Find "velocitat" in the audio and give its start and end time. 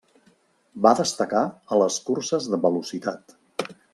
2.65-3.39